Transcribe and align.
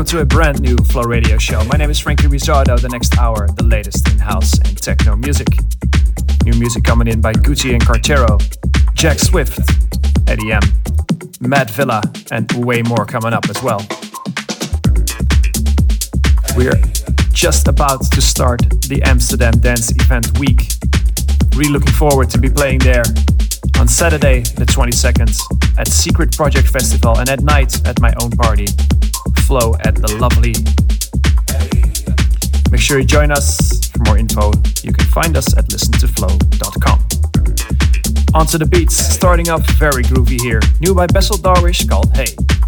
welcome 0.00 0.16
to 0.16 0.22
a 0.22 0.24
brand 0.24 0.62
new 0.62 0.78
Flow 0.78 1.02
Radio 1.02 1.36
show. 1.36 1.62
My 1.64 1.76
name 1.76 1.90
is 1.90 1.98
Frankie 1.98 2.26
Rizzardo. 2.26 2.80
The 2.80 2.88
next 2.88 3.18
hour, 3.18 3.46
the 3.48 3.64
latest 3.64 4.10
in 4.10 4.18
house 4.18 4.58
and 4.60 4.80
techno 4.80 5.14
music. 5.14 5.46
New 6.42 6.54
music 6.54 6.84
coming 6.84 7.06
in 7.06 7.20
by 7.20 7.34
Gucci 7.34 7.74
and 7.74 7.82
Cartero, 7.82 8.40
Jack 8.94 9.18
Swift, 9.18 9.60
Eddie 10.26 10.52
M, 10.52 10.62
Matt 11.42 11.68
Villa, 11.72 12.00
and 12.30 12.50
way 12.64 12.80
more 12.80 13.04
coming 13.04 13.34
up 13.34 13.44
as 13.50 13.62
well. 13.62 13.86
We're 16.56 16.80
just 17.34 17.68
about 17.68 18.10
to 18.12 18.22
start 18.22 18.62
the 18.88 19.02
Amsterdam 19.04 19.52
Dance 19.60 19.90
Event 20.02 20.38
Week. 20.38 20.62
Really 21.54 21.72
looking 21.72 21.92
forward 21.92 22.30
to 22.30 22.38
be 22.38 22.48
playing 22.48 22.78
there 22.78 23.04
on 23.78 23.86
Saturday, 23.86 24.40
the 24.56 24.64
22nd, 24.64 25.59
at 25.80 25.88
Secret 25.88 26.36
Project 26.36 26.68
Festival, 26.68 27.18
and 27.18 27.30
at 27.30 27.40
night 27.40 27.86
at 27.86 27.98
my 28.00 28.12
own 28.20 28.30
party, 28.32 28.66
Flow 29.46 29.74
at 29.80 29.94
the 29.94 30.14
Lovely. 30.20 30.52
Make 32.70 32.80
sure 32.80 32.98
you 32.98 33.06
join 33.06 33.32
us. 33.32 33.88
For 33.88 34.02
more 34.04 34.18
info, 34.18 34.52
you 34.82 34.92
can 34.92 35.06
find 35.06 35.38
us 35.38 35.56
at 35.56 35.64
listentoflow.com. 35.68 36.98
Onto 38.34 38.58
the 38.58 38.66
beats, 38.66 38.94
starting 38.94 39.48
off 39.48 39.66
very 39.78 40.02
groovy 40.02 40.38
here. 40.40 40.60
New 40.80 40.94
by 40.94 41.06
Basel 41.06 41.38
Darwish 41.38 41.88
called 41.88 42.14
Hey. 42.14 42.59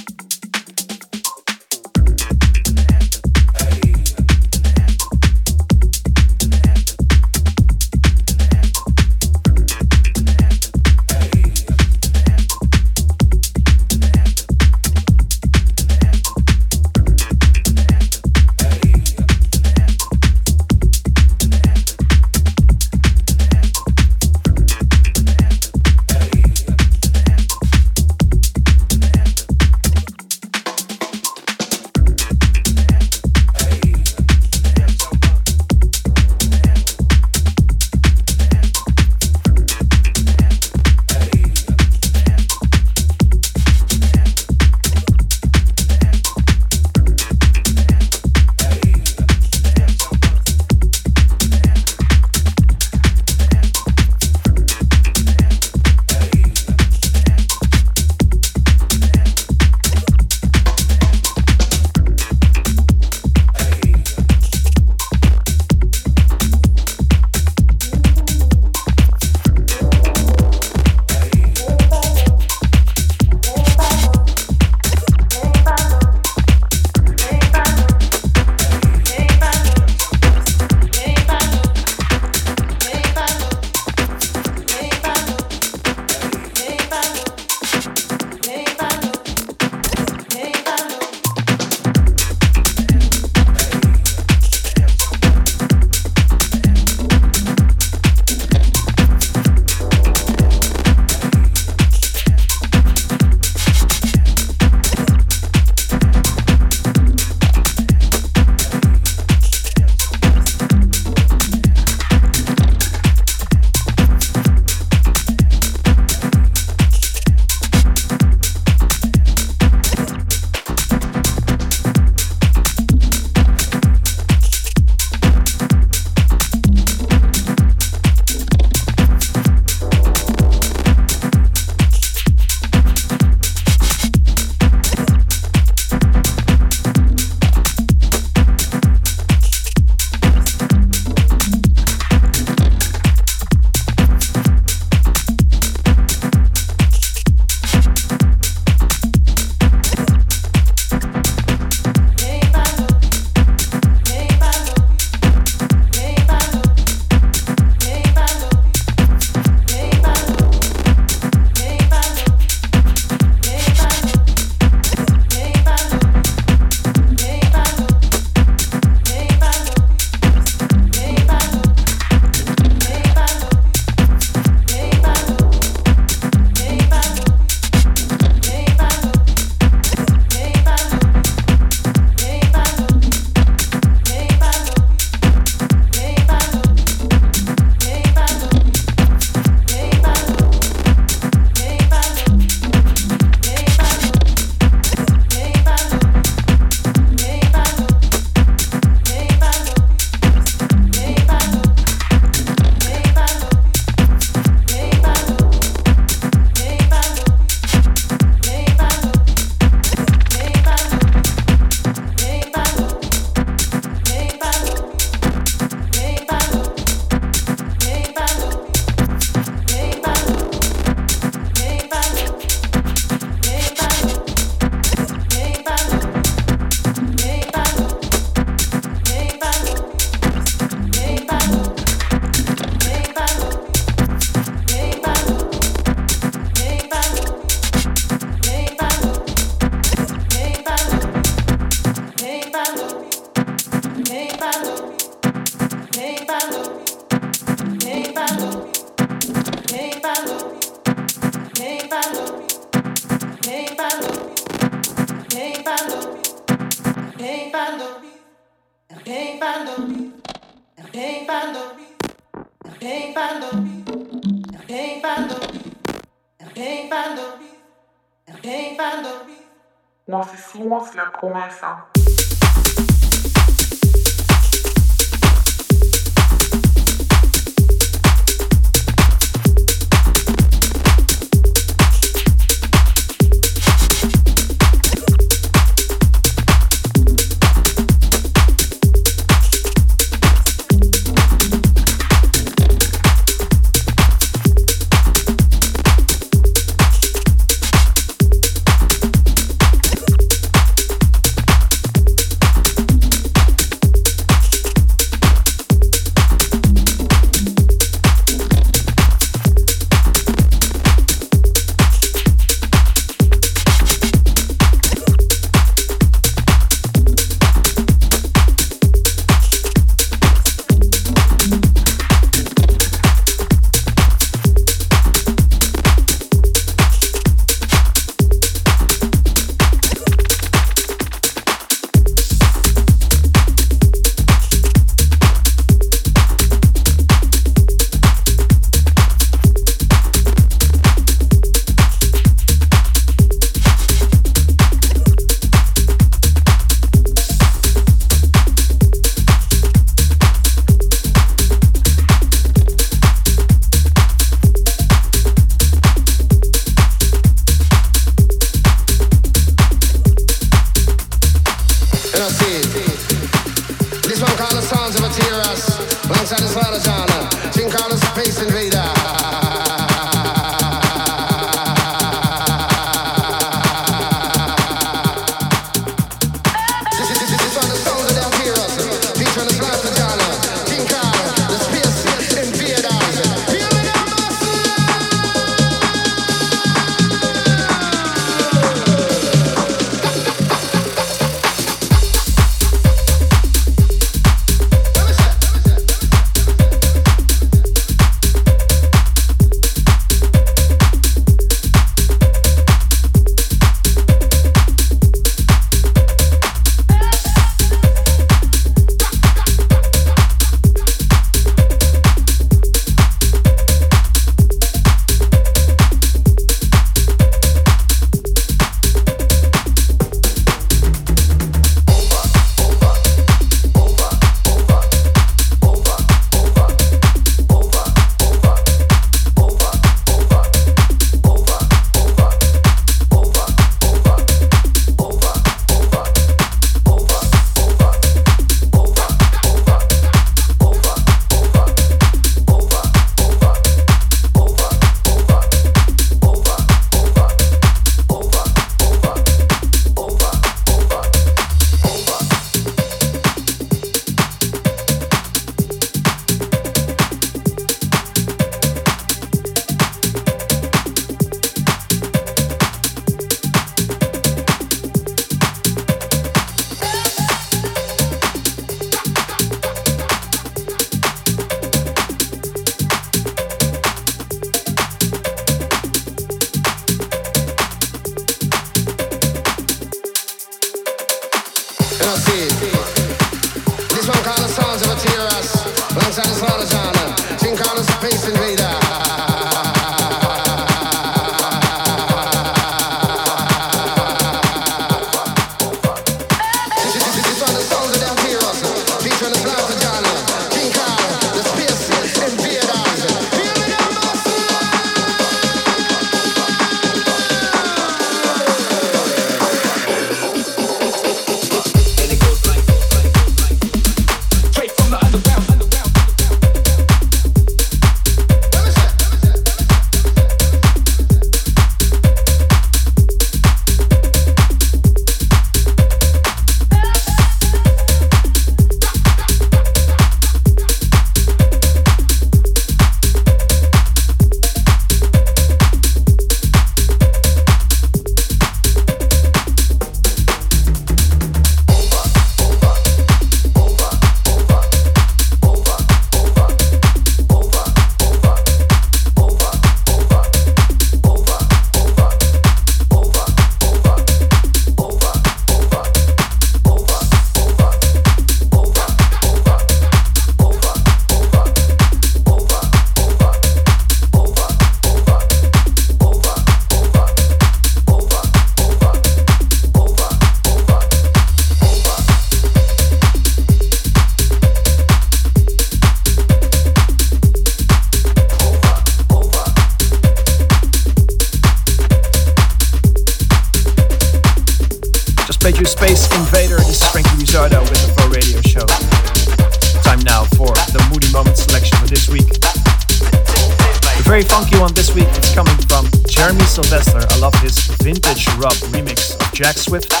Jack 599.41 599.57
Swift. 599.57 600.00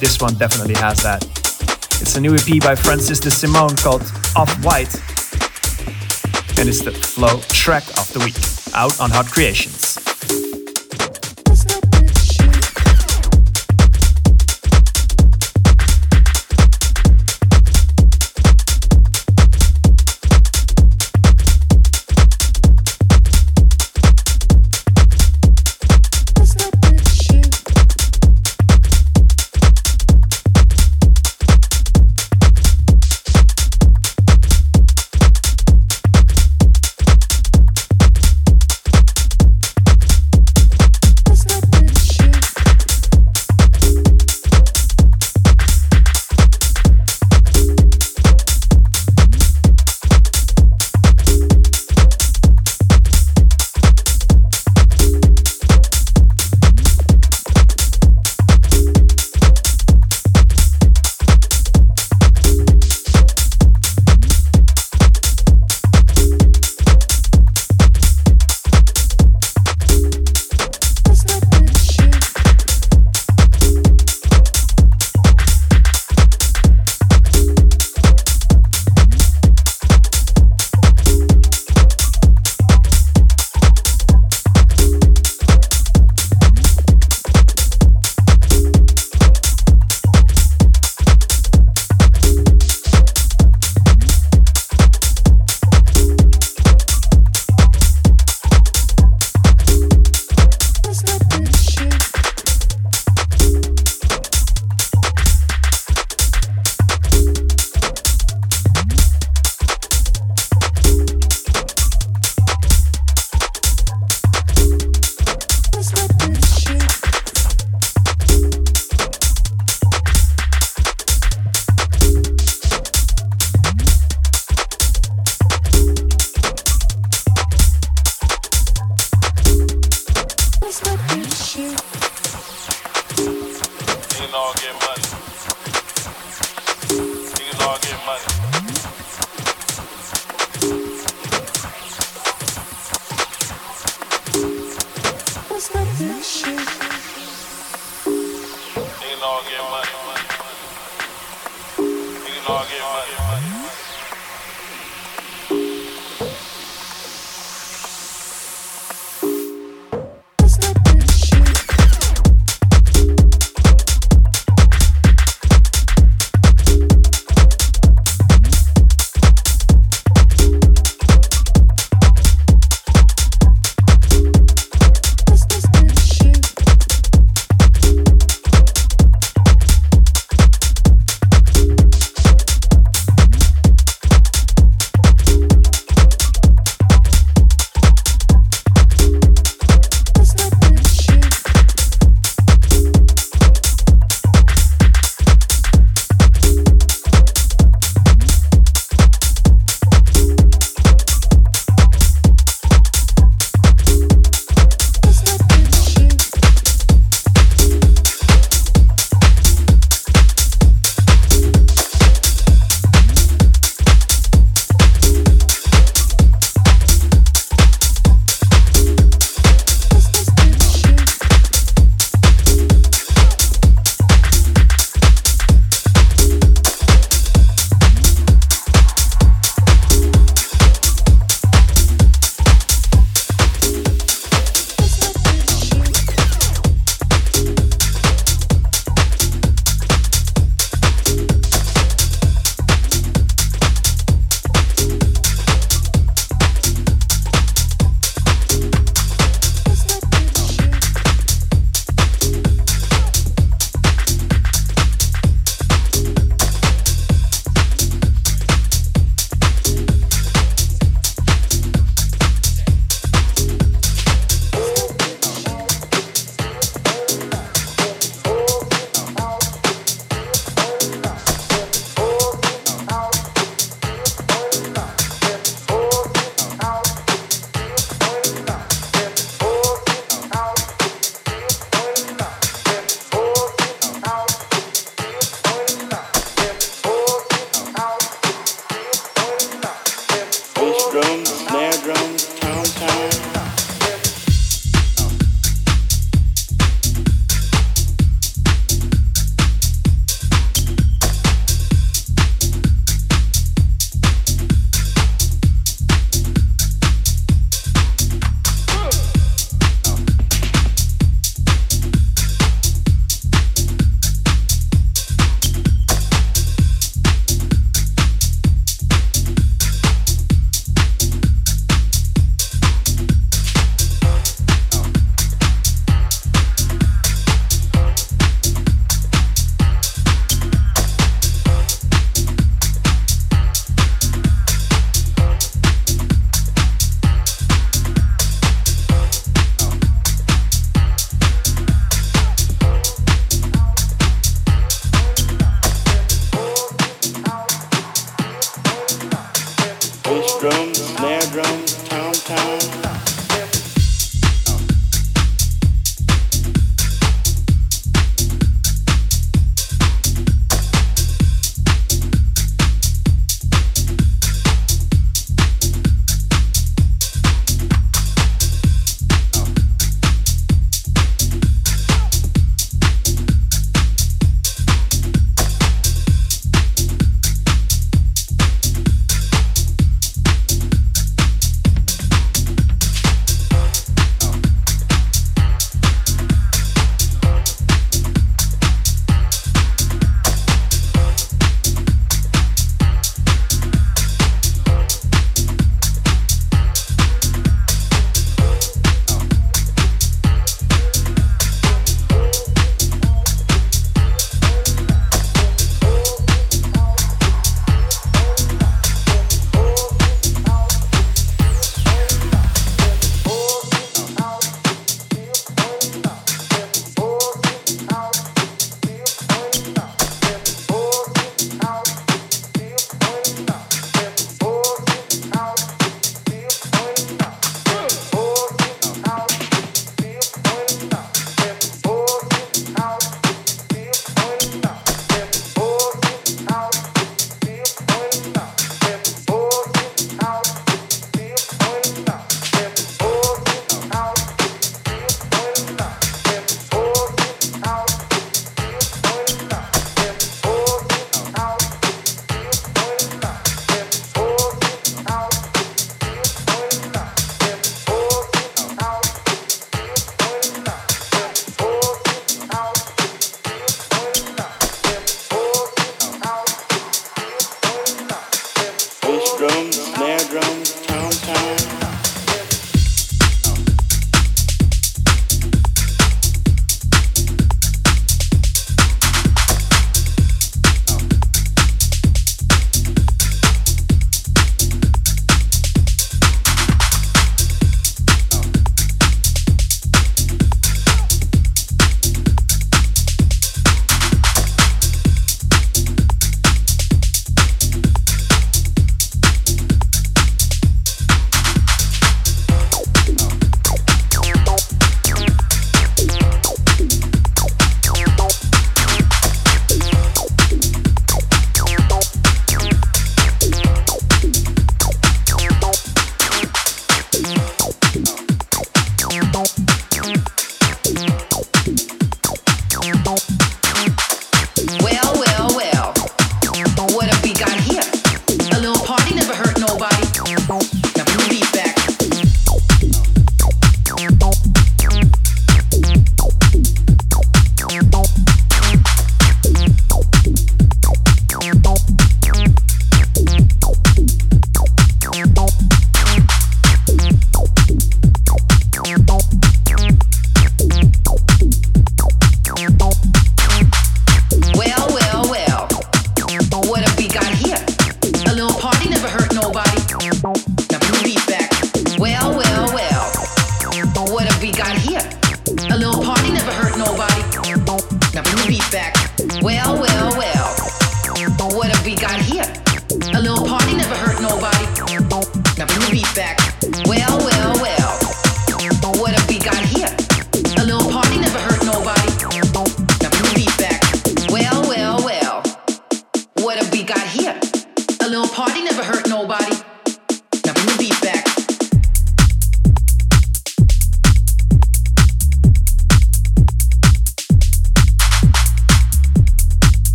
This 0.00 0.20
one 0.20 0.34
definitely 0.34 0.74
has 0.74 1.02
that. 1.02 1.24
It's 2.00 2.16
a 2.16 2.20
new 2.20 2.34
EP 2.34 2.62
by 2.62 2.74
Francis 2.74 3.20
de 3.20 3.30
Simone 3.30 3.74
called 3.76 4.02
Off 4.36 4.52
White, 4.64 4.94
and 6.58 6.68
it's 6.68 6.82
the 6.82 6.92
Flow 6.92 7.40
track 7.48 7.84
of 7.98 8.12
the 8.12 8.20
week 8.20 8.36
out 8.74 9.00
on 9.00 9.10
Hot 9.10 9.26
Creations. 9.26 9.75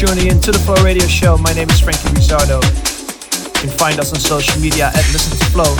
Tuning 0.00 0.28
in 0.28 0.40
to 0.40 0.50
the 0.50 0.58
Flow 0.58 0.82
Radio 0.82 1.06
Show. 1.06 1.36
My 1.36 1.52
name 1.52 1.68
is 1.68 1.78
Frankie 1.78 2.08
Rizzardo. 2.16 2.56
You 2.56 3.68
can 3.68 3.76
find 3.76 4.00
us 4.00 4.14
on 4.14 4.18
social 4.18 4.58
media 4.58 4.86
at 4.86 5.04
Listen 5.12 5.36
to 5.36 5.44
Flow 5.52 5.76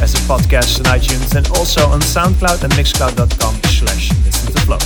as 0.00 0.14
a 0.14 0.22
podcast 0.30 0.78
on 0.78 0.86
iTunes 0.86 1.34
and 1.34 1.44
also 1.58 1.84
on 1.88 1.98
SoundCloud 1.98 2.62
and 2.62 2.72
Mixcloud.com 2.74 3.54
slash 3.64 4.12
Listen 4.22 4.54
to 4.54 4.60
Flow. 4.62 4.78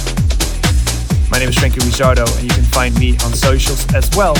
My 1.30 1.38
name 1.38 1.50
is 1.50 1.58
Frankie 1.58 1.80
Rizzardo 1.80 2.24
and 2.38 2.44
you 2.44 2.54
can 2.56 2.64
find 2.64 2.98
me 2.98 3.12
on 3.26 3.34
socials 3.34 3.84
as 3.92 4.08
well. 4.16 4.38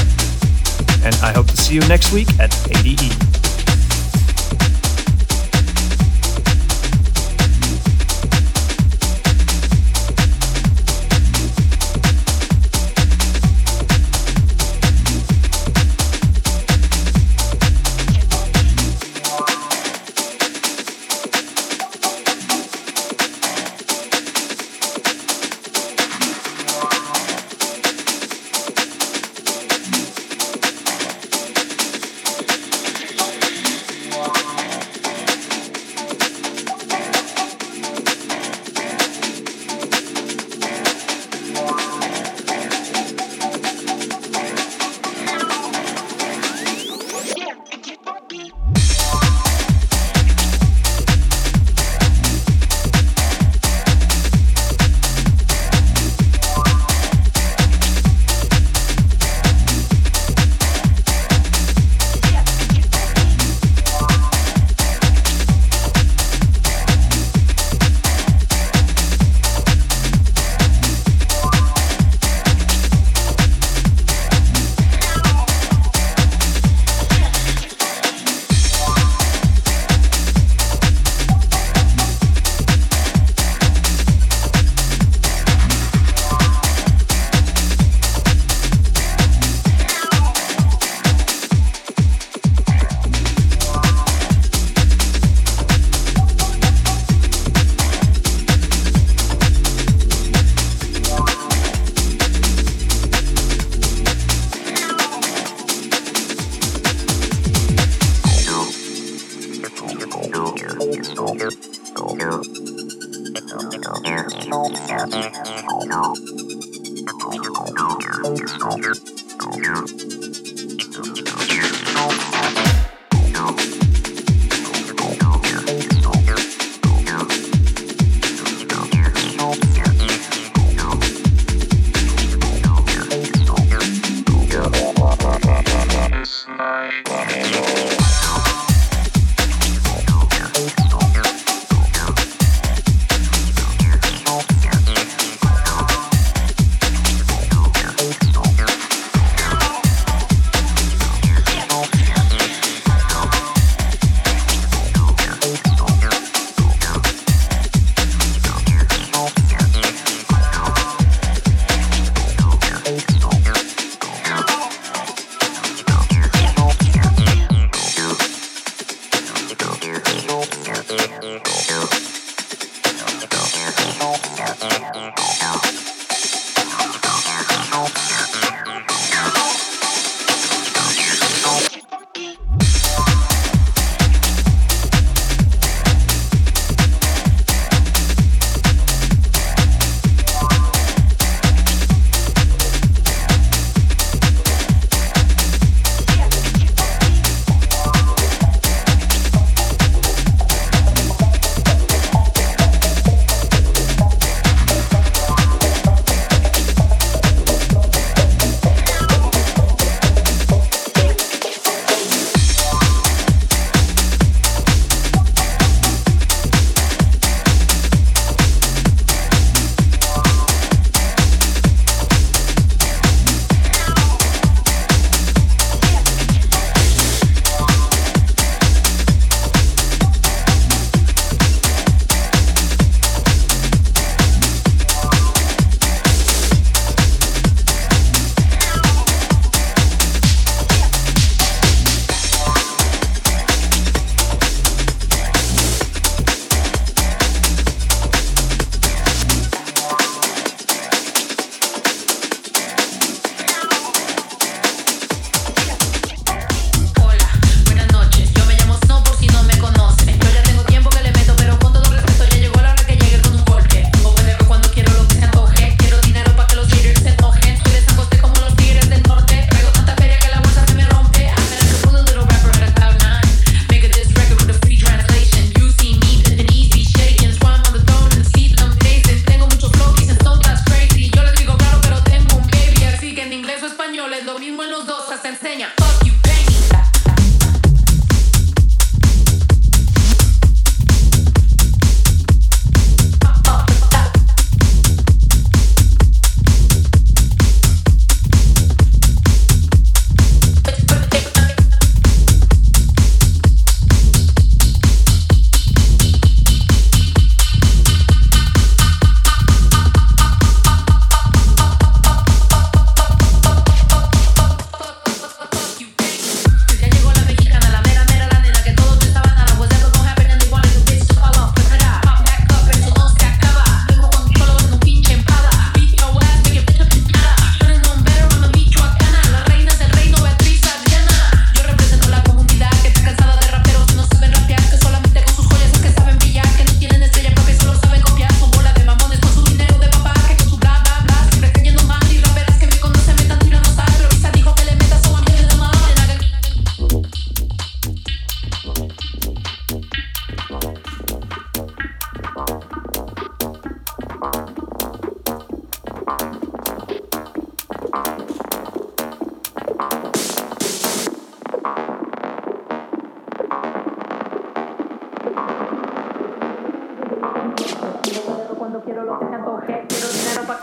And 1.04 1.14
I 1.16 1.32
hope 1.36 1.48
to 1.48 1.56
see 1.58 1.74
you 1.74 1.80
next 1.86 2.10
week 2.10 2.28
at 2.40 2.56
ADE. 2.70 3.31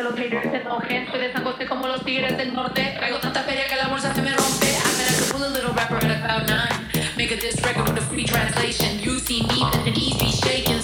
los 0.04 0.18
líderes 0.18 0.52
se 0.52 0.58
enojen. 0.58 1.08
Soy 1.12 1.20
de 1.20 1.34
San 1.34 1.44
como 1.68 1.88
los 1.88 2.04
tigres 2.04 2.38
del 2.38 2.54
norte. 2.54 2.94
Traigo 2.98 3.18
tanta 3.18 3.44
feria 3.44 3.68
que 3.68 3.76
la 3.76 3.88
bolsa 3.88 4.14
se 4.14 4.22
me 4.22 4.32
rompe. 4.32 4.68
I'm 4.68 5.00
an 5.00 5.14
acapulco 5.14 5.50
little 5.50 5.74
rapper 5.74 5.98
at 5.98 6.24
about 6.24 6.48
nine. 6.48 6.88
Make 7.18 7.32
a 7.32 7.36
diss 7.36 7.62
record 7.64 7.90
with 7.90 7.98
a 7.98 8.02
free 8.02 8.26
translation. 8.26 9.00
You 9.00 9.20
see 9.20 9.42
me, 9.44 9.60
that's 9.60 9.88
an 9.88 9.96
easy 9.96 10.32
shaking. 10.32 10.80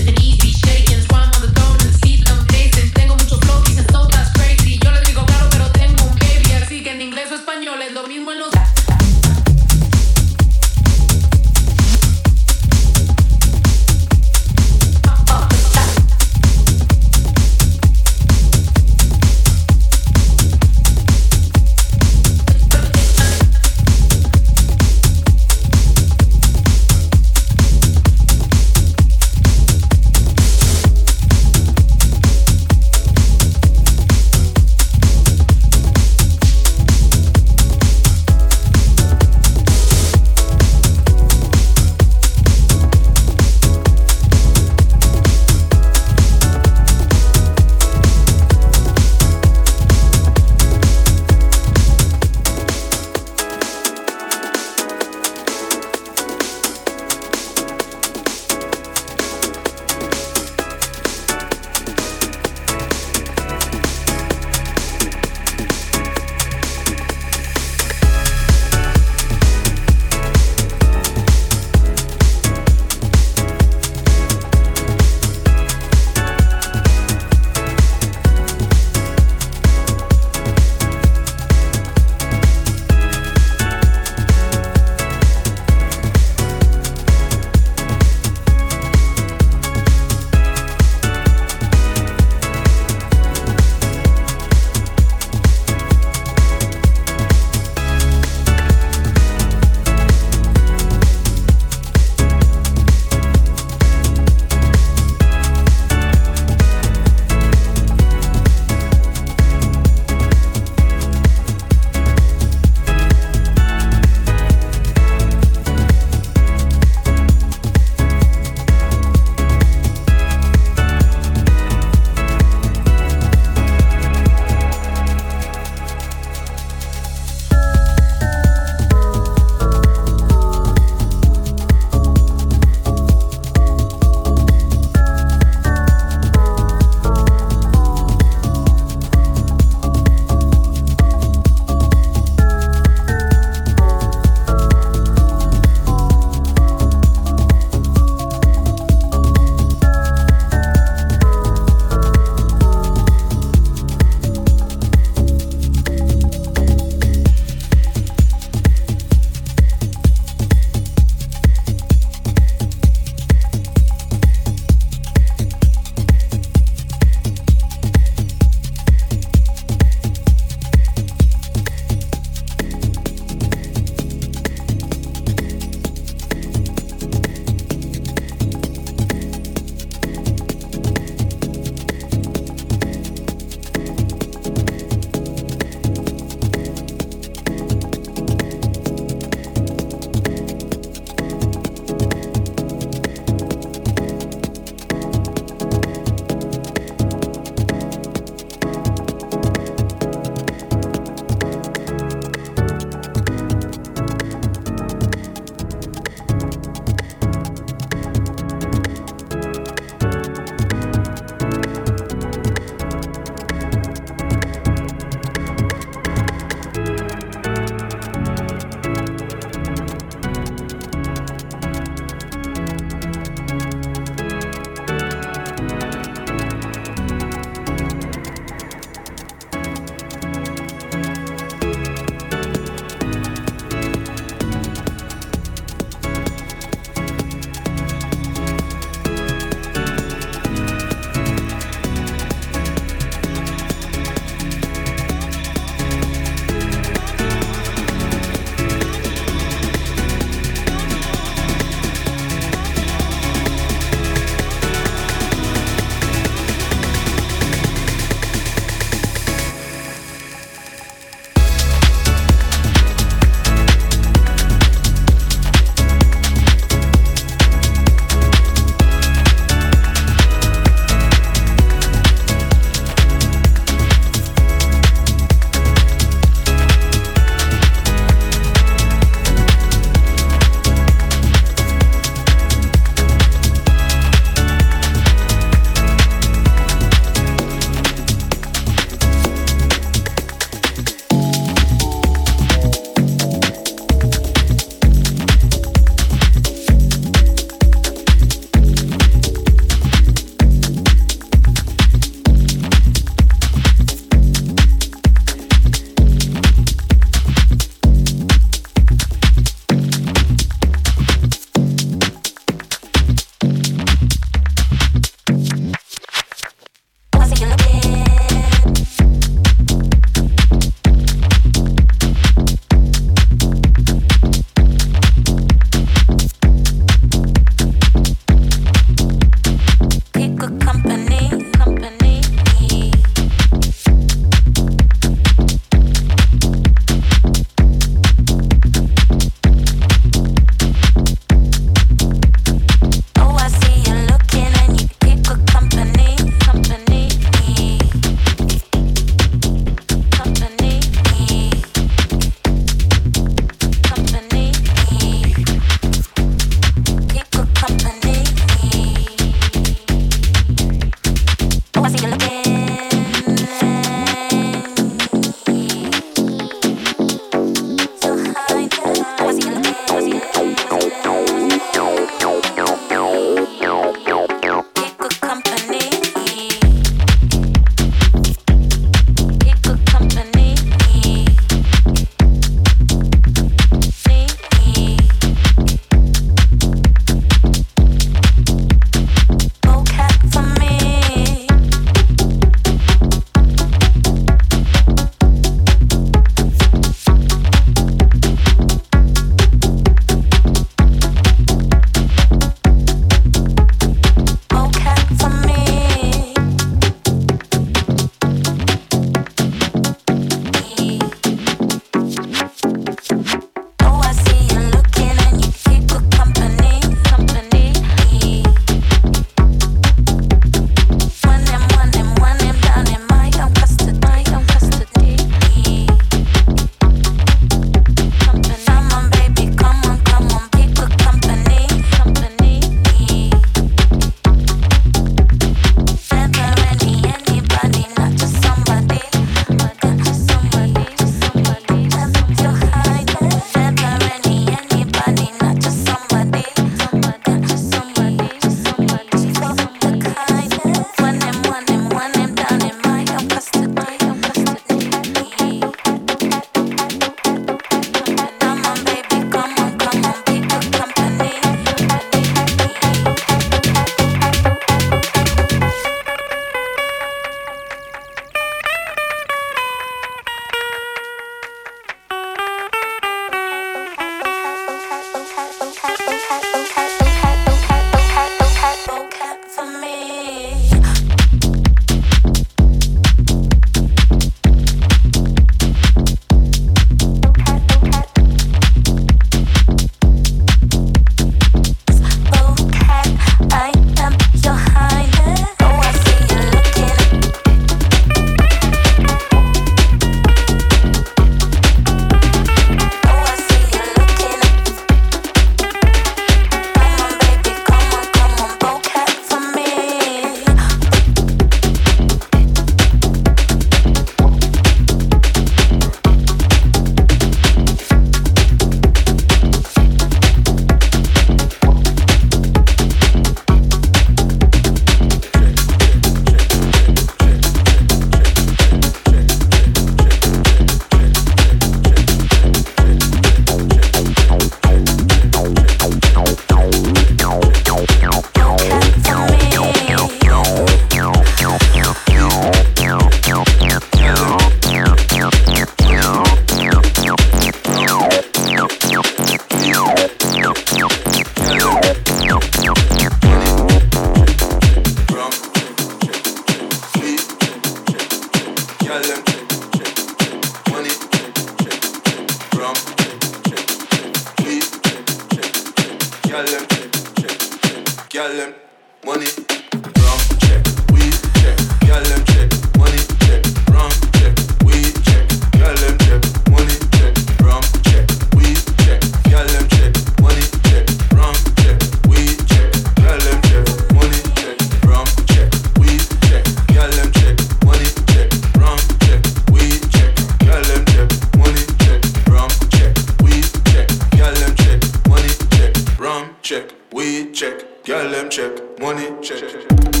check, 596.41 596.73
we 596.91 597.31
check, 597.31 597.83
girl 597.83 598.09
them 598.09 598.29
check, 598.29 598.51
money 598.79 599.09
check. 599.21 599.39
check. 599.49 600.00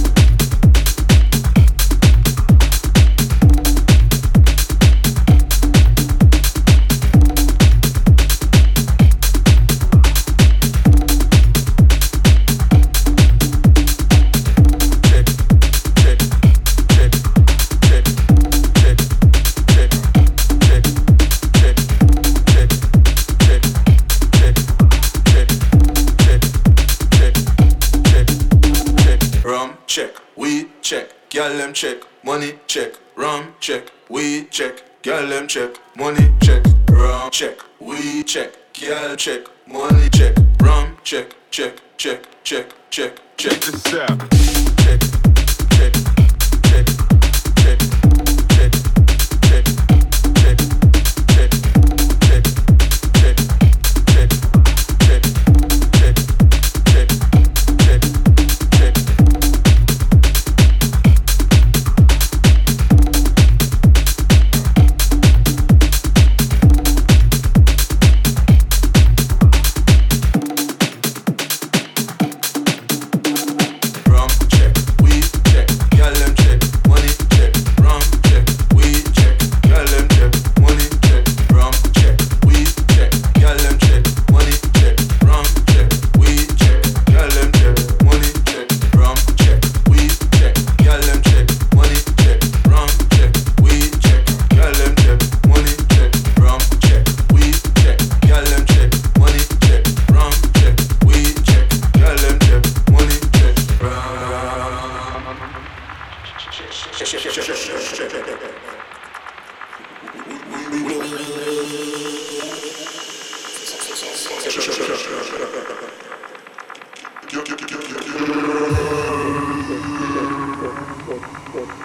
Girl, 31.41 31.57
them 31.57 31.73
check, 31.73 31.97
money 32.23 32.53
check, 32.67 32.91
rum 33.15 33.55
check, 33.59 33.91
we 34.09 34.45
check. 34.51 35.01
Girl, 35.01 35.27
them 35.27 35.47
check, 35.47 35.71
money 35.97 36.31
check, 36.39 36.63
rum 36.87 37.31
check, 37.31 37.57
we 37.79 38.23
check. 38.23 38.51
Girl, 38.79 39.15
check, 39.15 39.47
money 39.65 40.07
check, 40.11 40.35
rum 40.59 40.97
check, 41.03 41.33
check, 41.49 41.81
check, 41.97 42.21
check, 42.43 42.67
check, 42.91 43.19
check. 43.37 43.37
Check 43.37 43.59
this 43.59 43.93
out. 43.95 44.40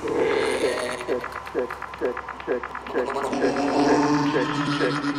Oh. 0.09 0.36